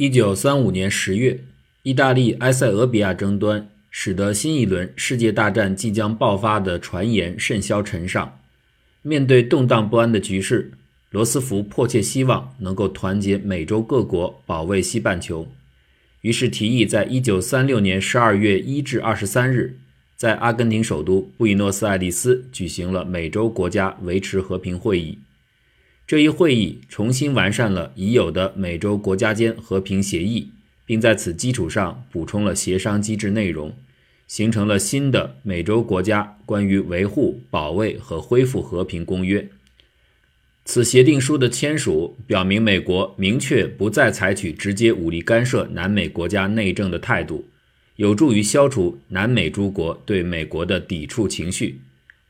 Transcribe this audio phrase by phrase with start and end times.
[0.00, 1.40] 一九三五年十月，
[1.82, 8.40] 意大利埃塞俄比亚争端使得新一轮世界大战即将爆发的传言甚嚣尘上。
[9.02, 10.72] 面对动荡不安的局势，
[11.10, 15.46] 罗斯福迫切希望能够团结美洲各国，保卫西半球。
[16.22, 19.80] 于是提议在一九三六年十二月一至二十三日，
[20.16, 25.18] 在阿根廷首都布宜诺斯艾利斯举行了美洲国家维持和平会议。
[26.10, 30.50] 这一会议重新完善了已有的美洲国家间和平协议，
[30.84, 33.72] 并在此基础上补充了协商机制内容，
[34.26, 39.48] 形成了新的美洲国家关于维护、保卫和恢复和平公约。
[40.64, 47.44] 此协定书的签署表明，美国明确不再采取直接武力干涉南美国家内政的态度，
[47.94, 51.80] 有助于消除南美诸国对美国的抵触情绪。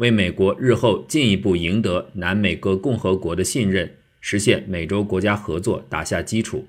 [0.01, 6.67] 为美国日后进一步赢得南美各共和国的信任，实现美洲国家合作打下基础。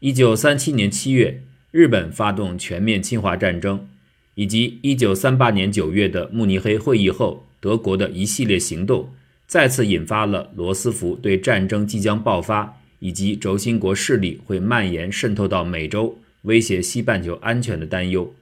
[0.00, 3.88] 一九三七年七月，日本发动全面侵华战争，
[4.34, 9.14] 以及一九三八年九月的慕尼黑会议后，德国的一系列行动，
[9.46, 18.34] 再次引发了罗斯福对战争即将爆发以及轴心国势力会蔓延渗透到美洲，威胁西半球安全的担忧。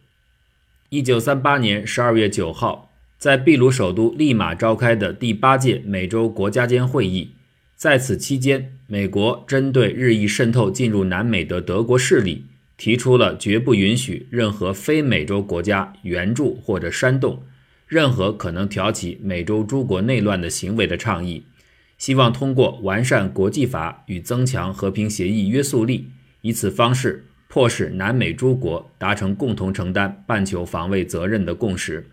[0.88, 2.89] 一九三八年十二月九号。
[3.20, 7.32] 在秘鲁首都利马召开的第八届美洲国家间会议，
[7.76, 12.46] 在此期间，美国针对日益渗透进入南美的德国势力，
[12.78, 17.42] 提出了绝不允许任何非美洲国家援助或者煽动
[17.86, 21.44] 任何可能挑起美洲诸国内乱的行为的倡议，
[21.98, 26.08] 希望通过完善国际法与增强和平协议约束力，
[26.40, 32.08] 以此方式迫使南美诸国达成共同承担半球防卫责任的共识。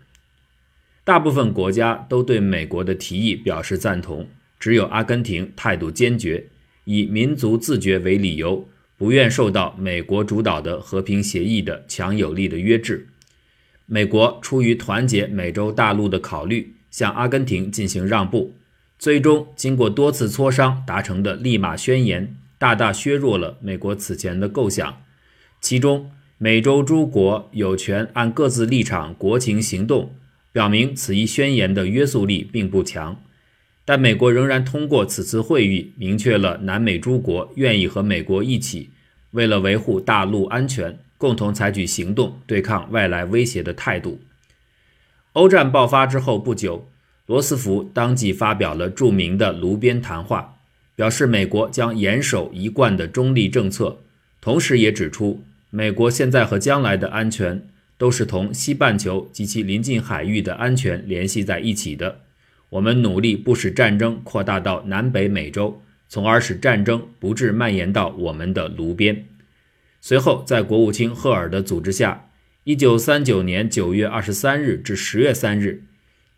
[1.08, 4.28] 大部分国家都对美国的提议表示赞同，
[4.60, 6.48] 只有阿根廷态度坚决，
[6.84, 13.08] 以民族自觉为理由，不愿受到美国主导的和平协议的强有力的约制。
[13.86, 18.52] 美国出于团结美洲大陆的考虑，向阿根廷进行让步，
[18.98, 25.00] 最终经过多次磋商达成的利马宣言，大大削弱了美国此前的构想。
[25.62, 30.14] 其中，美洲诸国有权按各自立场国情行动。
[30.58, 33.22] 表明此一宣言的约束力并不强，
[33.84, 38.90] 但美国仍然通过此次会议明确了南美诸国愿意和美国一起，
[39.30, 44.20] 为了维护大陆安全，共同采取行动对抗外来威胁的态度。
[45.34, 46.88] 欧战爆发之后不久，
[47.26, 50.56] 罗斯福当即发表了著名的炉边谈话，
[50.96, 54.00] 表示美国将严守一贯的中立政策，
[54.40, 57.68] 同时也指出美国现在和将来的安全。
[57.98, 62.20] 都是同西半球及其邻近海域的安全联系在一起的。
[62.70, 69.26] 我们努力不使战争扩大到南北美洲，从而使战争不致蔓延到我们的炉边。
[70.00, 72.28] 随后，在国务卿赫尔的组织下
[72.66, 75.82] ，1939年9月23日至10月3日，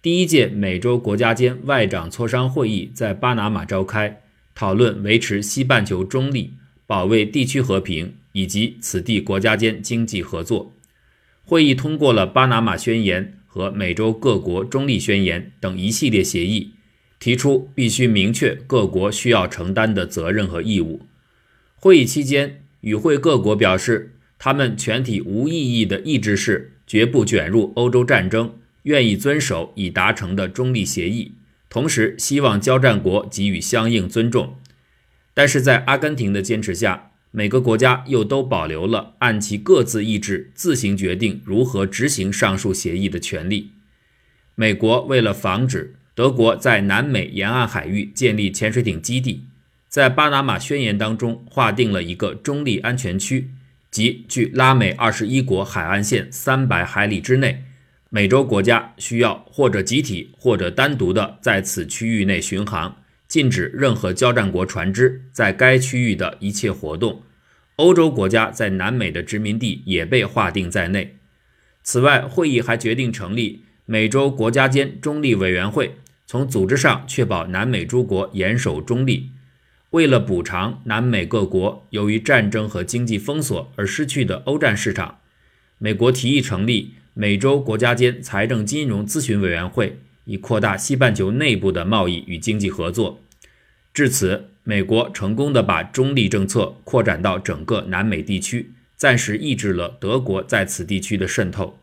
[0.00, 4.22] 第一届美洲国家间外长磋商会议在巴拿马召开，
[4.54, 6.54] 讨论维持西半球中立、
[6.86, 10.72] 保卫地区和平以及此地国家间经济合作。
[11.50, 16.74] 会议通过了《巴拿马宣言》和《美洲各国中立宣言》等一系列协议，
[17.18, 21.08] 提出必须明确各国需要承担的责任和义务。
[21.74, 31.32] 会议期间，与会各国表示，他们全体无异议的意志是绝不卷入欧洲战争，愿意遵守已达成的中立协议，
[31.68, 34.54] 同时希望交战国给予相应尊重。
[35.34, 43.70] 但是在阿根廷的坚持下，每个国家又都保留了按其各自意志自行决定如何执行上述协议的权利。
[44.56, 49.44] 美国为了防止德国在南美沿岸海域建立潜水艇基地，
[49.88, 53.50] 在巴拿马宣言当中划定了一个中立安全区，
[53.90, 57.64] 即距拉美二十一国海岸线三百海里之内，
[58.10, 62.99] 美洲国家需要或者集体或者单独的在此区域内巡航。
[63.30, 67.22] 禁止任何交战国船只在该区域的一切活动。
[67.76, 71.18] 欧洲国家在南美的殖民地也被划定在内。
[71.84, 75.94] 此外，会议还决定成立美洲国家间中立委员会，
[76.26, 79.30] 从组织上确保南美诸国严守中立。
[79.90, 85.18] 为了补偿南美各国由于战争和经济封锁而失去的欧战市场，
[85.78, 90.00] 美国提议成立美洲国家间财政金融咨询委员会。
[90.30, 93.20] 以扩大西半球内部的贸易与经济合作。
[93.92, 101.80] 至此，美国成功的把中立政策扩展到整个南美地区，暂时抑制了德国在此地区的渗透。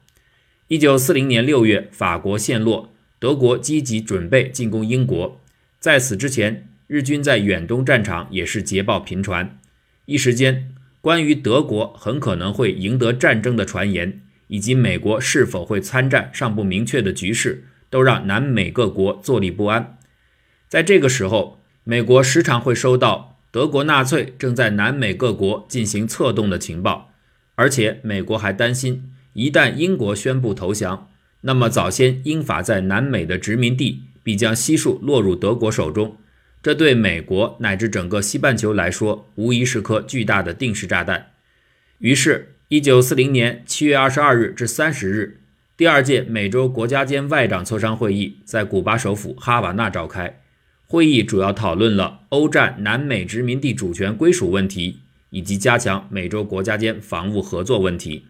[0.69, 5.41] 一九四零年六月，法国陷落，德国积极准备进攻英国。
[5.81, 9.59] 在此之前，日军在远东战场也是捷报频传。
[10.05, 19.97] 一时间，关于德国很可能会赢得战争的传言，以及美国是否会参战尚不明确的局势，都让南美各国坐立不安。
[20.67, 27.13] 在这个时候，美国时常会收到德国纳粹正在南美各国进行策动的情报，
[27.55, 31.09] 而且美国还担心，一旦英国宣布投降，
[31.41, 36.17] 那么早先英法在南美的殖民地必将悉数落入德国手中。
[36.61, 41.27] 这对美国乃至整个西半球来说，无疑是颗巨大的定时炸弹。
[41.99, 45.39] 于是，一九四零年七月二十二日至三十日，
[45.77, 50.41] 第二届美洲国家间外长磋商会议在古巴首府哈瓦那召开。
[50.87, 58.25] 会议主要讨论了欧战南美殖民地主权归属问题，以及加强美洲国家间防务合作问题。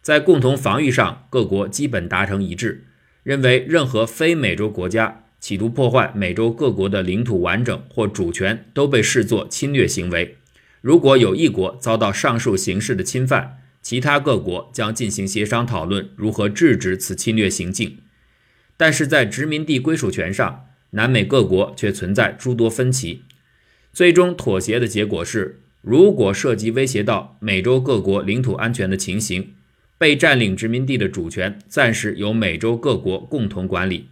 [0.00, 2.86] 在共同防御上，各国基本达成一致，
[3.22, 5.24] 认为任何非美洲国家。
[5.38, 10.38] 企图破坏美洲各国的领土完整或主权都被视作侵略行为。
[10.80, 17.98] 如果有一国遭到上述形式的侵犯，其他各国将进行协商讨论如何制止此侵略行径。
[18.76, 23.22] 但是在殖民地归属权上，南美各国却存在诸多分歧。
[23.92, 29.54] 最终妥协的结果是，如果涉及威胁到美洲各国领土安全的情形，
[29.96, 34.08] 被占领殖民地的主权暂时由美洲各国共同管理。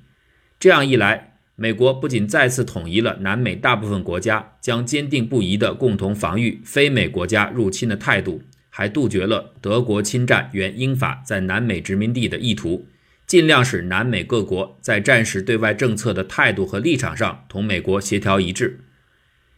[0.61, 8.41] 这样一来，美国不仅再次统一了南美大部分国家将坚定不移地共同防御非美国家入侵的态度，
[8.77, 12.89] 还杜绝了德国侵占原英法在南美殖民地的意图，
[13.25, 18.81] 尽量使南美各国在战时对外政策的态度和立场上同美国协调一致。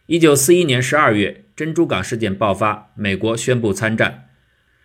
[0.05, 4.29] 一九四一年十二月，珍珠港事件爆发，美国宣布参战。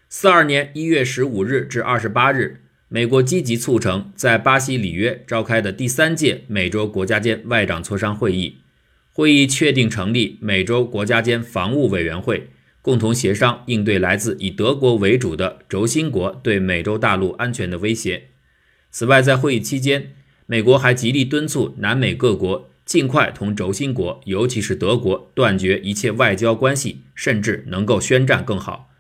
[0.09, 2.63] 四二年一月十五日至二十八日。
[2.89, 8.63] 美国积极促成在巴西里约召开的第三届美洲国家间外长磋商会议。
[9.11, 12.49] 会议确定成立美洲国家间防务委员会，
[12.83, 18.25] 共同协商应对来自以德国为主的轴心国对美洲大陆安全的威胁。
[18.91, 20.13] 此外，在会议期间，
[20.47, 28.91] 美国还极力敦促南美各国尽快同轴心国，尤其是德国断绝一切外交关系，甚至能够宣战更好。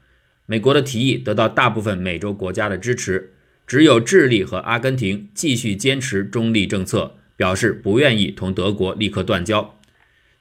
[0.46, 3.34] 美国的提议得到大部分美洲国家的支持。
[3.64, 9.78] 只有智利和阿根廷继续坚持中立政策，表示不愿意同德国立刻断交。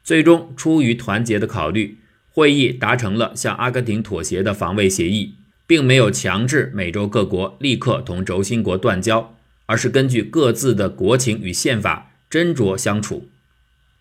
[0.03, 1.99] 最终，出于团结的考虑，
[2.33, 5.35] 会议达成了向阿根廷妥协的防卫协议，
[5.67, 9.35] 并没有强制美洲各国立刻同轴心国断交，
[9.65, 13.27] 而是根据各自的国情与宪法斟酌相处。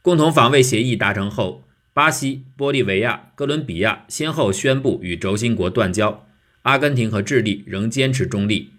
[0.02, 6.26] 共同防卫协议达成后，巴西、玻利维亚、哥伦比亚先后宣布与轴心国断交，
[6.62, 8.70] 阿根廷和智利仍坚持中立。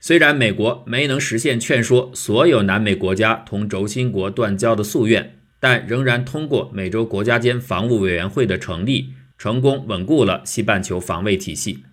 [0.00, 11.84] 虽然美国没能实现劝说所有南美国家同轴心国断交的夙愿，但仍然通过美洲国家间防务委员会的成立，成功稳固了西半球防卫体系。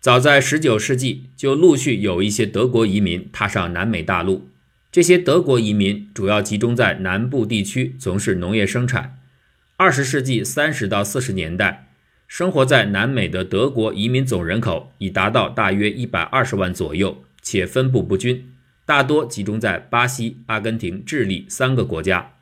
[0.00, 4.48] 早在19世纪，就陆续有一些德国移民踏上南美大陆。
[4.90, 9.18] 这些德国移民主要集中在南部地区从事农业生产。
[9.78, 11.86] 20世纪30到40年代。
[12.26, 18.52] 生活在南美的德国移民总人口已达到大约一百二十万左右，且分布不均，
[18.86, 22.34] 大多集中在巴西、阿根廷、智利三个国家。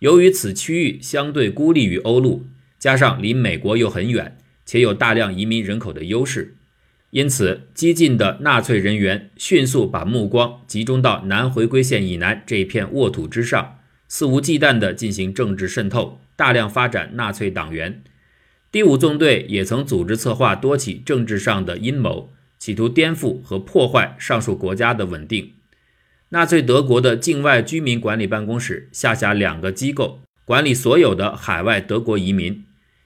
[0.00, 2.46] 由于此区域相对孤立于欧陆，
[2.78, 6.56] 加上离美国又很远，且有大量移民人口的优势，
[7.10, 18.02] 因此激进的纳粹人员迅速把目光集中到南回归线以南这一片沃土之上，肆无忌惮地进行政治渗透，大量发展纳粹党员。
[18.70, 25.52] 第五纵队也曾组织策划多起政治上的阴谋，企图颠覆和破坏上述国家的稳定。
[26.30, 32.64] 纳粹德国的境外居民管理办公室下辖两个机构，管理所有的海外德国移民。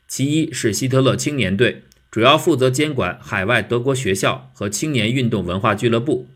[0.08, 6.26] 其一是希特勒青年队，主要负责监管海外德国学校和青年运动文化俱乐部；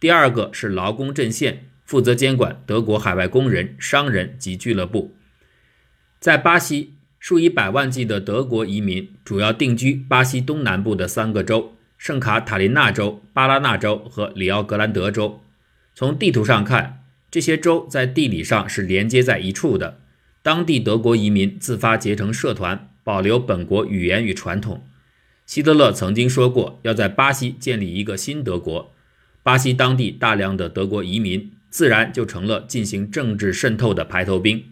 [0.00, 5.14] 第二个是劳工阵线，负责监管德国海外工人、商人及俱乐部。
[6.18, 6.94] 在巴西。
[7.22, 15.40] 数以百万计的德国移民主要定居巴西东南部的三个州：圣卡塔琳娜州、巴拉纳州和里奥格兰德州。
[15.94, 20.00] 从地图上看，这些州在地理上是连接在一处的。
[20.42, 24.84] 当地德国移民自发结成社团，保留本国语言与传统。
[25.46, 28.94] 希特勒曾经说过，要在巴西建立一个新德国。
[29.42, 34.64] 巴西当地大量的德国移民，自然就成了进行政治渗透的排头兵。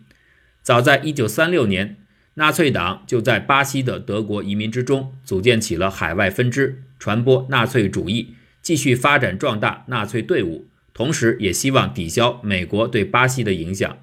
[0.62, 1.96] 早在1936年。
[2.34, 10.68] 纳粹党就在巴西的德国移民之中组建起了海外分支，传播纳粹主义，继续发展壮大纳粹队伍，
[11.00, 14.00] 同时也希望抵消美国对巴西的影响。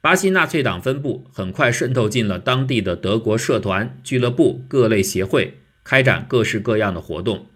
[0.00, 7.46] 巴西纳粹党分部很快渗透进了当地的德国社团、俱乐部、各类协会，开展各式各样的活动。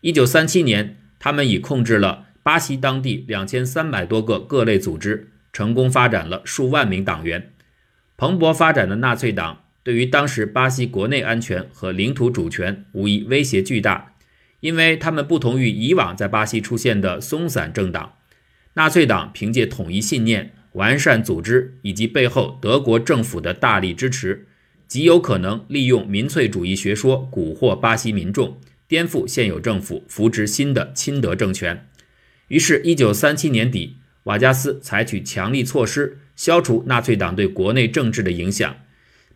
[0.00, 7.52] 一九三七年，他们已控制了巴西当地两千三百多个各类组织，成功发展了数万名党员。
[8.16, 14.13] 蓬勃发展的纳粹党对于当时巴西国内安全和领土主权无疑威胁巨大，
[14.64, 18.14] 因为他们不同于以往在巴西出现的松散政党，
[18.72, 20.54] 纳粹党凭借统一信念。
[20.72, 24.48] 完善组织以及背后德国政府的大力支持，
[24.88, 31.86] 极有可能利用民粹主义学说蛊惑巴西民众，颠覆现有政府，扶植新的亲德政权。
[32.48, 38.76] 于是，1937年底，瓦加斯采取强力措施，消除纳粹党对国内政治的影响，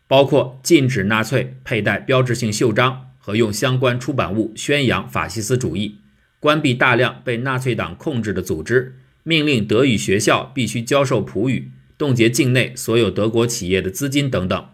[0.08, 5.98] 包括禁止纳粹佩戴标志性袖章和用相关出版物宣扬法西斯主义，
[6.40, 8.96] 关闭大量被纳粹党控制的组织。
[9.22, 14.68] 命令德语学校必须教授普语，冻结境内所有德国企业的资金等等。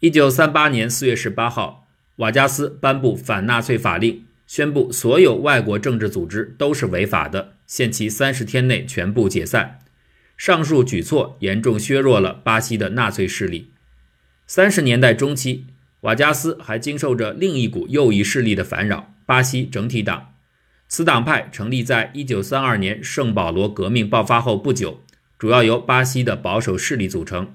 [0.00, 9.78] 一九三八年四月十八号，瓦加斯颁布反纳粹法令，宣布所有外国政治组织都是违法的，限期三十天内全部解散。
[10.36, 13.70] 上述举措严重削弱了巴西的纳粹势力。
[14.46, 15.64] 三十年代中期，
[16.00, 20.34] 瓦加斯还经受着另一股右翼势力的烦扰——巴西整体党。
[20.88, 25.02] 此党派成立在1932年圣保罗革命爆发后不久，
[25.38, 27.54] 主要由巴西的保守势力组成。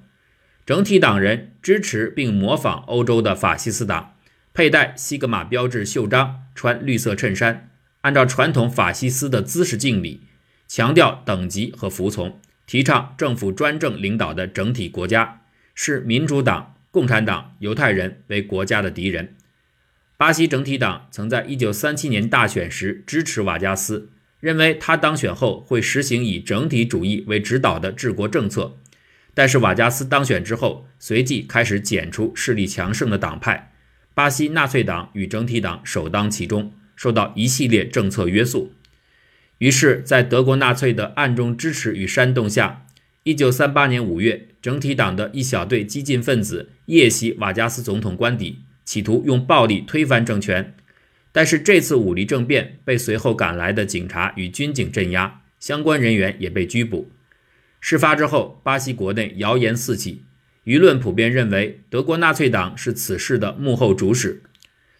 [0.65, 4.15] 整体党人支持并模仿欧洲的法西斯党，
[4.53, 7.69] 佩戴西格玛标志袖章，穿绿色衬衫，
[8.01, 10.21] 按照传统法西斯的姿势敬礼，
[10.67, 15.41] 强调等级和服从，提倡政府专政领导的整体国家，
[15.73, 19.35] 是民主党、共产党、犹太人为国家的敌人。
[20.15, 28.77] 巴西整体党曾在1937年大选时支持瓦加斯，认为他当选后会实行以整体主义为指导的治国政策。
[29.33, 33.73] 但是瓦加斯当选之后，随即开始剪除势力强盛的党派，
[34.13, 38.71] 巴西纳粹党与整体党首当其冲，受到一系列政策约束。
[39.57, 42.84] 于是，在德国纳粹的暗中支持与煽动下
[43.25, 48.59] ，1938年5月，整体党的一小队激进分子夜袭瓦加斯总统官邸。
[48.85, 50.75] 企图用暴力推翻政权，
[51.31, 57.09] 但是这次武力政变被随后赶来的警察与军警镇压，相关人员也被拘捕。
[57.79, 60.21] 事发之后，巴西国内谣言四起，
[60.65, 64.43] 舆论普遍认为德国纳粹党是此事的幕后主使。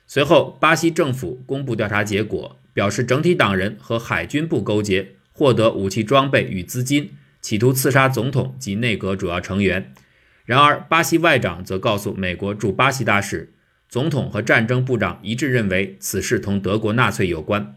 [0.08, 7.12] 随后，巴西政府公布调查结果，表示整体党人和海军部勾结，获得武器装备与资金，
[7.46, 9.94] 企图刺杀总统及内阁主要成员。
[10.46, 13.54] 然而，巴西外长则告诉美国驻巴西大使。
[13.88, 17.76] 总统和战争部长一致认为此事同德国纳粹有关，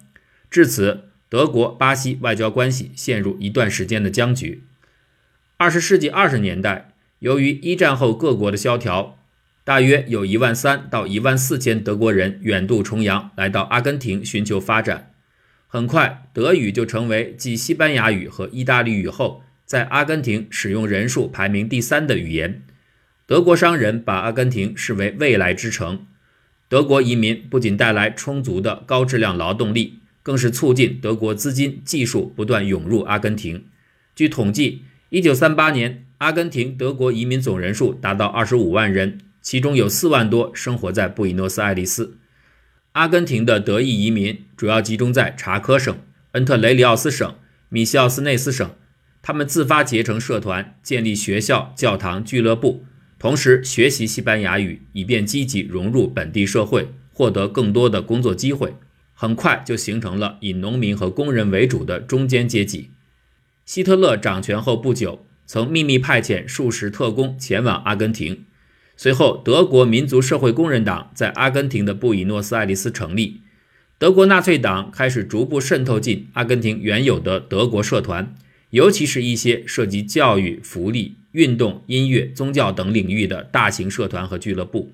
[0.50, 4.64] 至此，德国巴西外交关系陷入一段时间的僵局。
[5.58, 9.18] 二十世纪二十年代，由于一战后各国的萧条，
[9.64, 15.12] 大约有一万三到一万四千德国人远渡重洋来到阿根廷寻求发展。
[15.66, 22.62] 很快，德语就成为继西班牙语和意大利语后，在阿根廷使用人数排名第三的语言。
[23.26, 26.06] 德国商人把阿根廷视为未来之城。
[26.70, 33.66] 德国移民不仅带来充足的高质量劳动力，更是促进德国资金、技术不断涌入阿根廷。
[34.16, 42.16] 据统计，1938年，阿根廷德国移民总人数达到25万人，其中有4万多生活在布宜诺斯艾利斯。
[42.92, 45.94] 阿根廷的德裔移民主要集中在查科省、
[46.32, 47.34] 恩特雷里奥斯省、
[47.68, 48.70] 米西奥斯内斯省，
[49.28, 52.86] 他们自发结成社团，建立学校、教堂、俱乐部。
[53.18, 58.76] 同时学习西班牙语，以便积极融入本地社会，获得更多的工作机会。
[59.12, 62.92] 很快就形成了以农民和工人为主的中间阶级。
[63.66, 68.46] 希特勒掌权后不久，曾秘密派遣数十特工前往阿根廷。
[68.96, 73.42] 随后，德国民族社会工人党在阿根廷的布宜诺斯艾利斯成立。
[73.98, 78.34] 德国纳粹党开始逐步渗透进阿根廷原有的德国社团，
[78.70, 81.16] 尤其是一些涉及教育、福利。
[81.32, 84.92] 运动、音乐、宗教等领域的大型社团和俱乐部，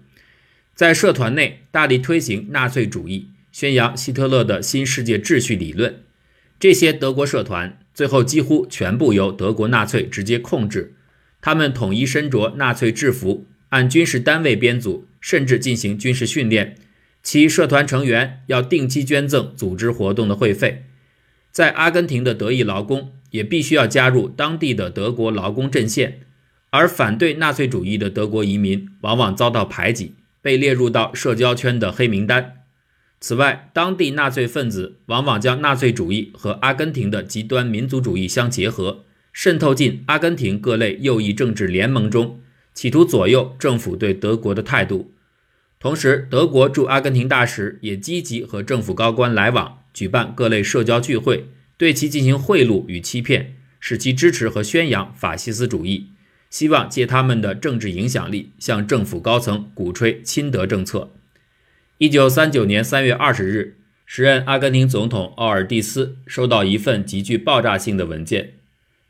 [0.75, 6.03] 在社团内大力推行纳粹主义，宣扬希特勒的新世界秩序理论。
[6.59, 10.95] 这些德国社团最后几乎全部由德国纳粹直接控制，
[11.41, 16.77] 他们统一身着纳粹制服，按军事单位编组，甚至进行军事训练。
[17.23, 20.85] 其社团成员要定期捐赠组织活动的会费。
[21.53, 26.21] 在阿根廷的德裔劳工也必须要加入当地的德国劳工阵线。
[26.71, 32.63] 而反对纳粹主义的德国移民往往遭到排挤，被列入到社交圈的黑名单。
[33.19, 42.39] 此外，当地纳粹分子往往将纳粹主义和阿根廷的极端民族主义相结合，渗透进阿根廷各类右翼政治联盟中，
[42.73, 45.13] 企图左右政府对德国的态度。
[45.81, 56.09] 同时，德国驻阿根廷大使也积极和政府高官来往，举办各类社交聚会，对其进行贿赂与欺骗，使其支持和宣扬法西斯主义，
[56.51, 61.13] 希望借他们的政治影响力向政府高层鼓吹亲德政策。
[61.99, 68.55] 一九三九年三月二十日，时任阿根廷总统奥尔蒂斯收到一份极具爆炸性的文件，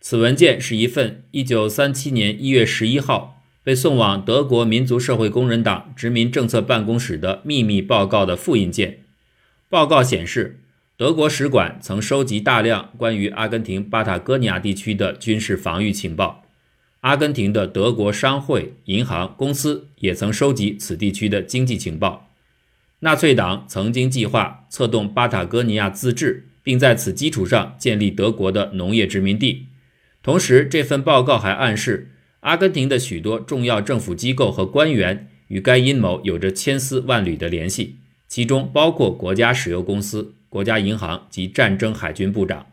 [0.00, 3.33] 此文件是一份一九三七年一月十一号。
[3.64, 8.99] 被送往德国民族社会工人党殖民政策办公室的秘密报告的复印件。
[9.71, 10.61] 报告显示，
[10.96, 16.44] 德国使馆曾收集大量关于阿根廷巴塔哥尼亚地区的军事防御情报。
[17.00, 22.30] 阿根廷的德国商会、银行、公司也曾收集此地区的经济情报。
[23.00, 29.66] 纳粹党曾经计划策动巴塔哥尼亚自治，并在此基础上建立德国的农业殖民地。
[30.22, 32.12] 同时，这份报告还暗示。
[32.40, 37.96] 阿根廷的许多重要政府机构和官员与该阴谋有着千丝万缕的联系，
[38.28, 42.64] 其中包括国家石油公司、国家银行及战争海军部长。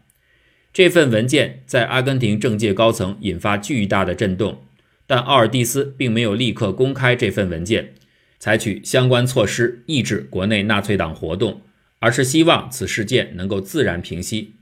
[0.72, 4.62] 这份文件在阿根廷政界高层引发巨大的震动，
[5.08, 7.96] 但奥尔蒂斯并没有立刻公开这份文件，
[8.38, 11.62] 采取相关措施抑制国内纳粹党活动，
[11.98, 14.54] 而是希望此事件能够自然平息。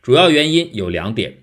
[0.00, 1.38] 主要原因有两点：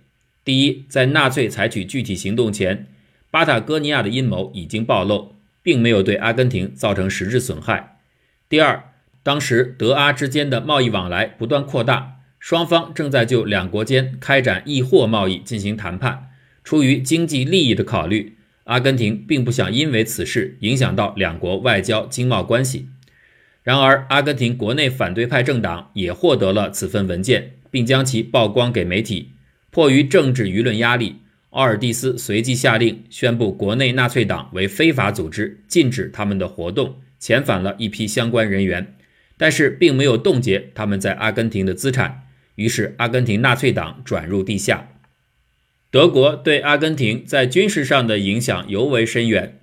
[0.46, 2.88] 第一，在纳粹采取具体行动前。
[3.30, 7.98] 巴塔哥尼亚的阴谋已经暴露，并没有对阿根廷造成实质损害。
[8.48, 8.89] 第二，
[9.24, 16.30] 当时德阿之间的贸易往来不断扩大，双方正在就两国间开展易货贸易进行谈判。
[16.64, 22.90] 出于经济利益的考虑，阿根廷并不想因为此事影响到两国外交经贸关系。
[23.64, 29.32] 然而，阿根廷国内反对派政党也获得了此份文件，并将其曝光给媒体。
[29.70, 31.18] 迫于政治舆论压力。
[31.52, 38.94] 奥尔蒂斯随即下令宣布国内纳粹党为非法组织，禁止他们的活动，遣返了一批相关人员，
[39.40, 42.28] 但是并没有冻结他们在阿根廷的资产。
[42.56, 44.90] 于是，阿根廷纳粹党转入地下。
[45.90, 49.62] 德国对阿根廷在军事上的影响尤为深远。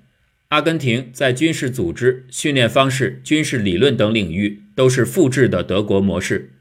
[0.48, 6.52] 阿根廷在军事组织、训练方式、军事理论等领域都是复制的德国模式。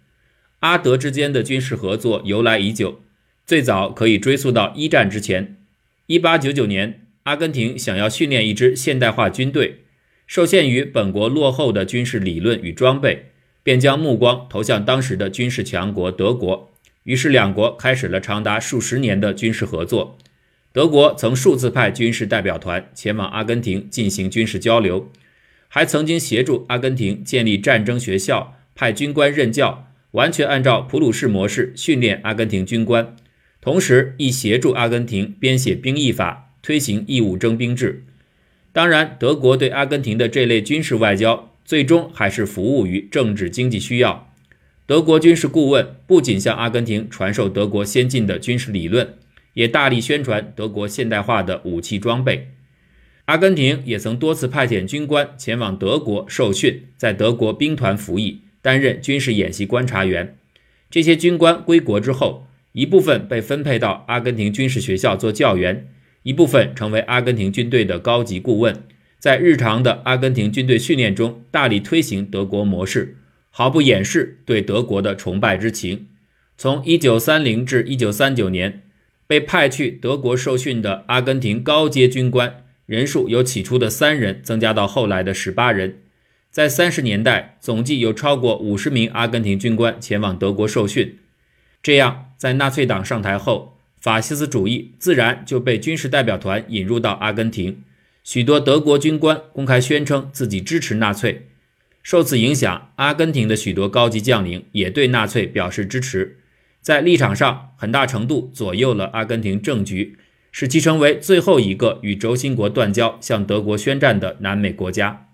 [0.60, 3.02] 阿德之间的军事合作由来已久。
[3.46, 5.56] 最早可以追溯到一战之前。
[6.08, 9.85] 一八九九年，阿根廷想要训练一支现代化军队，
[10.28, 13.26] 受限于本国落后的军事理论与装备，
[13.64, 16.72] 便将目光投向当时的军事强国德国。
[17.04, 20.18] 于是，两国开始了长达数十年的军事合作。
[20.74, 25.12] 德国曾数次派军事代表团前往阿根廷进行军事交流，
[25.68, 33.16] 还曾经协助阿根廷建立战争学校，派军官任教，完全按照普鲁士模式训练阿根廷军官。
[33.62, 38.04] 同时，亦协助阿根廷编写兵役法，推行义务征兵制。
[38.76, 44.34] 当然，德国对阿根廷的这类军事外交，最终还是服务于政治经济需要。
[44.86, 49.14] 德国军事顾问不仅向阿根廷传授德国先进的军事理论，
[49.54, 52.50] 也大力宣传德国现代化的武器装备。
[53.24, 60.38] 阿根廷也曾多次派遣军官前往德国受训，在德国兵团服役，担任军事演习观察员。
[60.92, 65.88] 这些军官归国之后，一部分被分配到阿根廷军事学校做教员，
[66.26, 68.84] 一部分成为阿根廷军队的高级顾问，
[69.20, 73.18] 在日常的阿根廷军队训练中大力推行德国模式，
[73.52, 76.08] 毫不掩饰对德国的崇拜之情。
[76.58, 78.82] 从1930至1939年，
[79.28, 86.00] 被派去德国受训的阿根廷高阶军官人数由起初的三人增加到后来的十八人。
[86.50, 91.20] 在30年代，总计有超过50名阿根廷军官前往德国受训。
[91.84, 93.75] 这样，在纳粹党上台后，
[94.06, 97.82] 法西斯主义自然就被军事代表团引入到阿根廷。
[98.24, 101.48] 许多德国军官公开宣称自己支持纳粹。
[102.04, 106.38] 受此影响，阿根廷的许多高级将领也对纳粹表示支持，
[106.82, 110.16] 在立场上很大程度左右了阿根廷政局，
[110.52, 115.30] 使其成为最后一个与轴心国断交、向德国宣战的南美国家。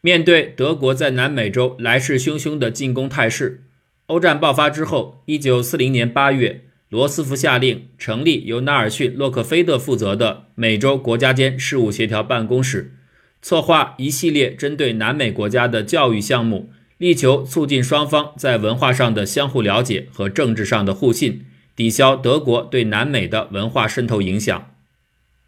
[0.00, 3.62] 面对德国在南美洲来势汹汹的进攻态势。
[4.06, 12.94] 欧战爆发之后，一九四零年八月，罗斯福下令成立由纳尔逊·洛克菲勒负责的美洲国家间事务协调办公室，
[13.42, 21.44] 策划一系列针对南美国家的教育项目，力求促进双方在文化上的相互了解和政治上的互信，
[21.76, 24.70] 抵消德国对南美的文化渗透影响。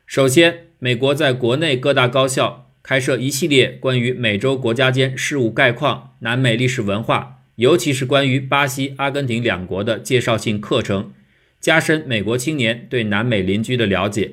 [0.05, 7.38] 首先，美国在国内各大高校开设一系列关于美洲国家间事务概况、南美历史文化。
[7.57, 11.12] 尤其是关于巴西、阿根廷两国的介绍性课程，
[11.61, 14.33] 加深美国青年对南美邻居的了解。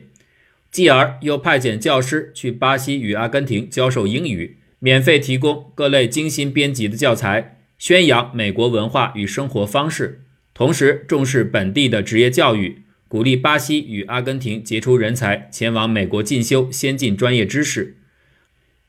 [0.71, 10.21] 继而又派遣教师去巴西与阿根廷教授英语，免费提供各类精心编辑的教材，宣扬美国文化与生活方式，
[10.53, 17.95] 同时重视本地的职业教育，鼓励巴西与阿根廷杰出人才前往美国进修先进专业知识。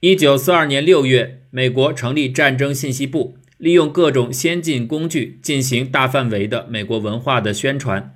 [0.01, 8.14] 一九四二年六月，美国成立战争信息部，利用各种先进工具进行大范围的美国文化的宣传。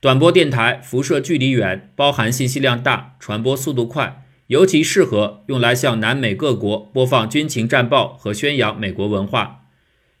[0.00, 9.64] 短波电台辐射距离远，包含信息量大，传播速度快，尤其适合用来向南美各国播放军情战报和宣扬美国文化。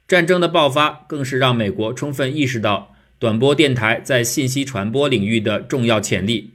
[0.08, 6.54] 战争的爆发更是让美国充分意识到短波电台在信息传播领域的重要潜力。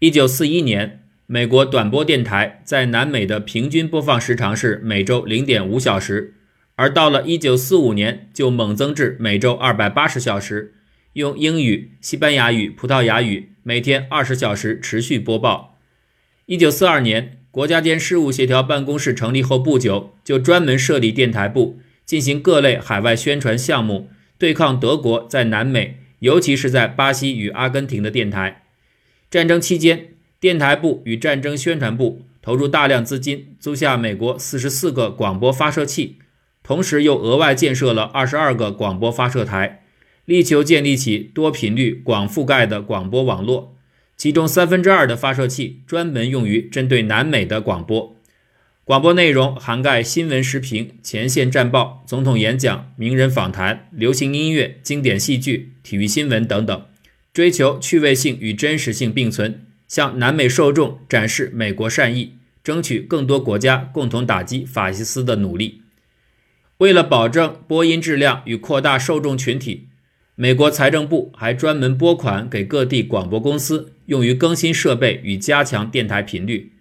[0.00, 6.34] 一九四一年，美国短波电台在南美的平均播放时长是每周零点五小时，
[6.74, 10.74] 而到了一九四五年，就猛增至每周二百八十小时。
[11.14, 15.78] 用英语、西班牙语、葡萄牙语每天二十小时持续播报。
[16.46, 28.64] 一九四二年，国家间事务协调办公室成立后不久，就专门设立电台部，进行各类海外宣传项目，对抗德国在南美，尤其是在巴西与阿根廷的电台。
[29.30, 30.08] 战争期间，
[30.40, 36.18] 电台部与战争宣传部投入大量资金，租下美国四十四个广播发射器，
[36.64, 39.82] 同时又额外建设了二十二个广播发射台。
[40.24, 43.76] 力求建立起多频率、广覆盖的广播网络，
[44.16, 48.16] 其中三分之二的发射器专门用于针对南美的广播。
[48.84, 56.86] 广播内容涵盖新闻时评、前线战报、总统演讲、名人访谈、流行音乐、经典戏剧、体育新闻等等，
[57.34, 65.82] 追求趣味性与真实性并存，向南美受众展示美国善意，争取更多国家共同打击法西斯的努力。
[66.78, 69.88] 为了保证播音质量与扩大受众群体。
[70.36, 76.72] 美国财政部还专门拨款给各地广播公司，用于更新设备与加强电台频率。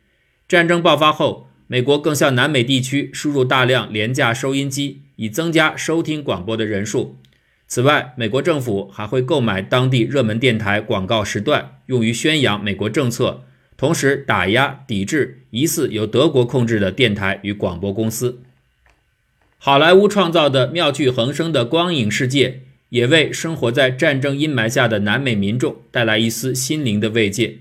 [0.47, 7.19] 战争爆发后，美国更向南美地区输入大量廉价收音机，以增加收听广播的人数。
[7.67, 13.43] 此外，美国政府还会购买当地热门电台广告时段，用于宣扬美国政策，
[13.77, 18.41] 同时打压抵制疑似由德国控制的电台与广播公司。
[19.59, 22.61] 好莱坞创造的妙趣横生的光影世界。
[22.93, 27.57] 也为生活在战争阴霾下的南美民众带来一丝心灵的慰藉。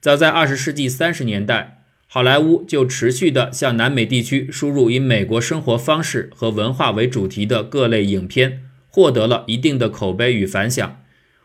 [0.00, 11.02] 早在二十世纪三十年代，好莱坞就持续地向南美地区输入以美国生活方式和文化为主题的各类影片，获得了一定的口碑与反响。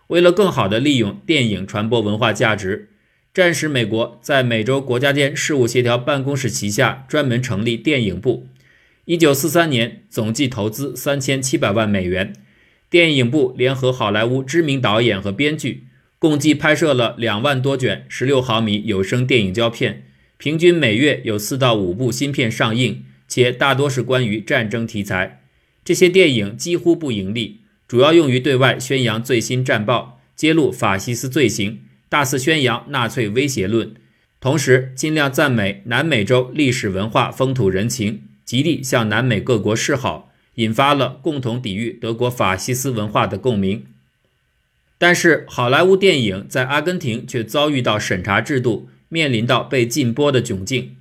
[0.07, 2.87] 为了更好地利用电影传播文化价值，
[3.33, 8.47] 战时美国在美洲国家间事务协调办公室旗下专门成立电影部。
[9.03, 12.33] 一九四三年，总计投资三千七百万美元。
[12.89, 15.85] 电影部联合好莱坞知名导演和编剧，
[16.19, 20.05] 共计拍摄了两万多卷十六毫米有声电影胶片，
[20.37, 25.41] 平均每月有四到五部新片上映，且大多是关于战争题材。
[25.83, 33.93] 这些电影几乎不盈利，主要用于对外宣扬最新战报，揭露法西斯罪行，大肆宣扬纳粹威胁论，
[34.39, 40.31] 同时尽量赞美南美洲历史文化风土人情，极力向南美各国示好。
[40.55, 43.85] 引发了共同抵御德国法西斯文化的共鸣，
[44.97, 50.95] 但是好莱坞电影在阿根廷却遭遇到审查制度，面临到被禁播的窘境。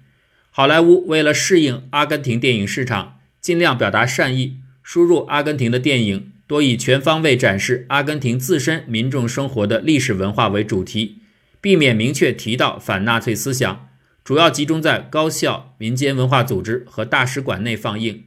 [0.50, 11.18] 好莱坞为了适应阿根廷电影市场，尽量表达善意，输入阿根廷的电影多以全方位展示阿根廷自身民众生活的历史文化为主题，
[11.60, 13.88] 避免明确提到反纳粹思想，
[14.24, 18.24] 主要集中在高校、民间文化组织和大使馆内放映。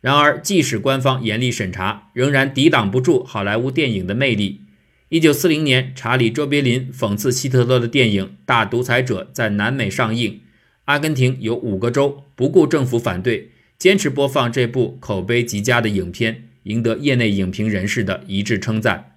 [0.00, 4.60] 然而，即使官方严厉审查，仍然抵挡不住好莱坞电影的魅力。
[5.08, 10.40] 一九四零年，查理·卓别林讽刺希特勒的电影《大独裁者》在南美上映，
[10.84, 19.16] 阿根廷有五个州不顾政府反对，坚持播放这部口碑极佳的影片，赢得业内影评人士的一致称赞。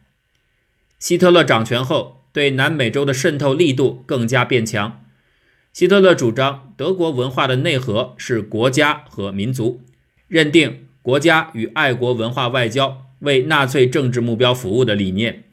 [0.97, 5.03] 希特勒掌权后，对南美洲的渗透力度更加变强。
[5.73, 9.81] 希特勒主张，德国文化的内核是国家和民族。
[10.31, 15.43] 认定国家与爱国文化外交为纳粹政治目标服务的理念，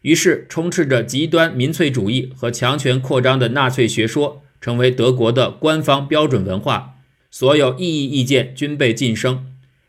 [0.00, 6.96] 于是充斥着极端民粹主义和强权扩张的纳粹学说成为德国的官方标准文化，
[7.30, 9.46] 所有异议意见均被晋升，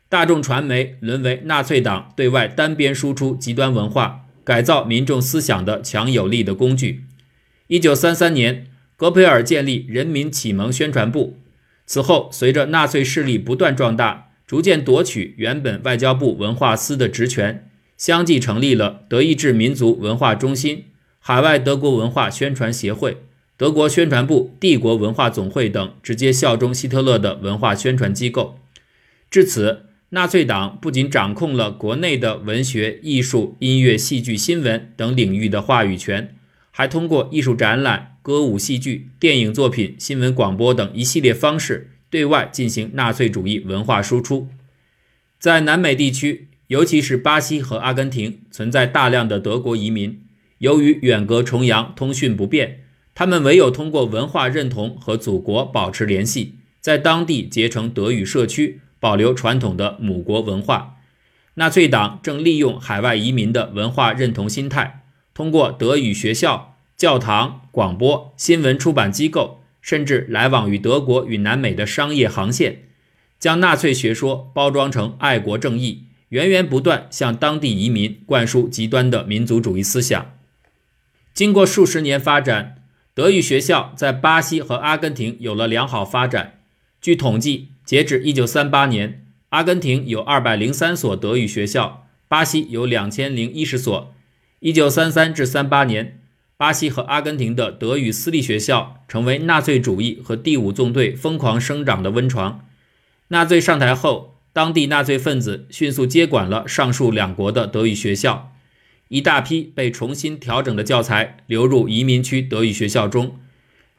[0.08, 7.02] 大众传媒沦为纳粹党对外单边输出极端文化、改造民众思想的强有力的工具。
[7.66, 11.36] 一九三三年，戈培尔建立人民启蒙宣传部，
[11.84, 14.22] 此后随着纳粹势力不断壮大。
[14.46, 20.84] 逐渐夺取原本外交部文化司的职权，相继成立了德意志民族文化中心、
[21.18, 23.16] 海外德国文化宣传协会、
[23.56, 28.60] 德国宣传部、帝国文化总会等直接效忠希特勒的文化宣传机构。
[29.28, 36.36] 至此，纳粹党不仅掌控了国内的文学、艺术、音乐、戏剧、新闻等领域的话语权，
[36.70, 44.48] 还通过艺术展览、歌舞戏剧、电影作品、新闻广播等一系列方式对外进行纳粹主义文化输出。
[45.38, 50.22] 在南美地区，尤其是巴西和阿根廷，存在大量的德国移民。
[50.58, 52.80] 由于远隔重洋，通讯不便，
[53.14, 58.80] 他们唯有通过文化认同和祖国保持联系，在当地结成德语社区。
[58.98, 60.96] 保留传统的母国文化，
[61.54, 72.88] 纳粹党正利用海外移民的文化认同心态，通过德语学校、教堂、广播、新闻出版机构，甚至来往于德国与南美的商业航线，
[73.38, 80.34] 将纳粹学说包装成爱国正义，源源不断向当地移民灌输极端的民族主义思想。
[81.32, 82.82] 经过数十年发展，
[83.14, 86.60] 德语学校在巴西和阿根廷有了良好发展。
[87.00, 87.68] 据统计。
[87.86, 94.12] 截至一九三八年，阿根廷有二百零三所德语学校，巴西有两千零一十所。
[94.58, 96.18] 一九三三至三八年，
[96.56, 102.64] 巴西和阿根廷的德语私立学校成为纳粹主义和第五纵队疯狂生长的温床。
[103.28, 108.52] 纳粹上台后，当地纳粹分子迅速接管了上述两国的德语学校，
[109.08, 113.38] 一大批被重新调整的教材流入移民区德语学校中，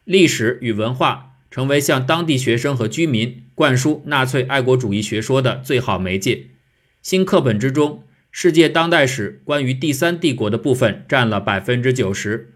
[0.04, 1.26] 历史与文化。
[1.50, 6.48] 成为向当地学生和居民灌输纳粹爱国主义学说的最好媒介。
[7.02, 8.04] 新课本之中，
[8.40, 12.54] 世界当代史关于第三帝国的部分占了百分之九十，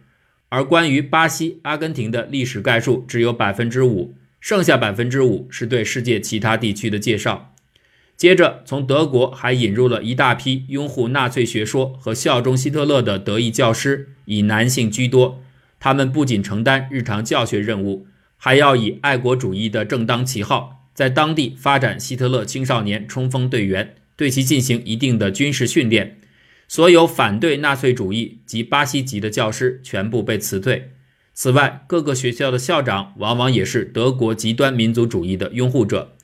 [0.50, 7.56] 而关于巴西、阿根廷的历史概述只有百分之五，剩下百分之五是对世界其他地区的介绍。
[8.16, 15.42] 接着，从德国还引入了一大批拥护纳粹学说和效忠希特勒的德裔教师，以男性居多。
[15.80, 18.06] 他们不仅承担日常教学任务。
[18.38, 26.20] 还要以爱国主义的正当旗号，在当地发展希特勒青少年冲锋队员，对其进行一定的军事训练。
[26.68, 30.92] 所有反对纳粹主义及巴西籍的教师全部被辞退。
[31.34, 36.16] 此外，各个学校的校长往往也是德国极端民族主义的拥护者。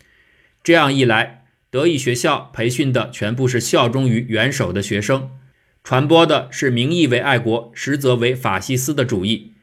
[0.63, 5.31] 这样一来，德语学校培训的全部是效忠于元首的学生，
[5.83, 9.53] 传播的是名义为爱国，实则为法西斯的主义。